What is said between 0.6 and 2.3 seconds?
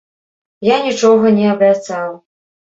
Я нічога не абяцаў.